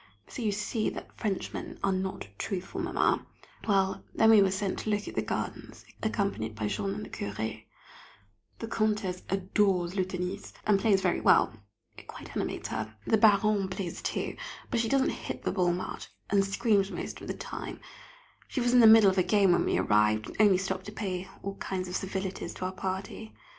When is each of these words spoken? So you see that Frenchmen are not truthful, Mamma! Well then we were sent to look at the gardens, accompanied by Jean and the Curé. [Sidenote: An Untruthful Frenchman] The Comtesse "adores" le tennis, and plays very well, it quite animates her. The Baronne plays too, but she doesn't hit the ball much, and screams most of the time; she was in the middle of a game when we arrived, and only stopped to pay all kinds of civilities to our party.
So 0.27 0.41
you 0.41 0.51
see 0.51 0.89
that 0.89 1.15
Frenchmen 1.15 1.77
are 1.83 1.91
not 1.91 2.27
truthful, 2.39 2.81
Mamma! 2.81 3.23
Well 3.67 4.03
then 4.15 4.31
we 4.31 4.41
were 4.41 4.49
sent 4.49 4.79
to 4.79 4.89
look 4.89 5.07
at 5.07 5.13
the 5.13 5.21
gardens, 5.21 5.85
accompanied 6.01 6.55
by 6.55 6.65
Jean 6.69 6.95
and 6.95 7.05
the 7.05 7.09
Curé. 7.11 7.35
[Sidenote: 7.35 7.37
An 7.37 7.65
Untruthful 7.69 8.57
Frenchman] 8.57 8.57
The 8.57 8.67
Comtesse 8.67 9.23
"adores" 9.29 9.95
le 9.95 10.03
tennis, 10.03 10.53
and 10.65 10.79
plays 10.79 11.01
very 11.01 11.21
well, 11.21 11.53
it 11.99 12.07
quite 12.07 12.35
animates 12.35 12.69
her. 12.69 12.95
The 13.05 13.17
Baronne 13.19 13.67
plays 13.69 14.01
too, 14.01 14.35
but 14.71 14.79
she 14.79 14.89
doesn't 14.89 15.09
hit 15.11 15.43
the 15.43 15.51
ball 15.51 15.71
much, 15.71 16.07
and 16.31 16.43
screams 16.43 16.89
most 16.89 17.21
of 17.21 17.27
the 17.27 17.35
time; 17.35 17.79
she 18.47 18.59
was 18.59 18.73
in 18.73 18.79
the 18.79 18.87
middle 18.87 19.11
of 19.11 19.19
a 19.19 19.23
game 19.23 19.51
when 19.51 19.65
we 19.65 19.77
arrived, 19.77 20.29
and 20.29 20.41
only 20.41 20.57
stopped 20.57 20.85
to 20.87 20.91
pay 20.91 21.27
all 21.43 21.57
kinds 21.57 21.87
of 21.87 21.95
civilities 21.95 22.55
to 22.55 22.65
our 22.65 22.71
party. 22.73 23.35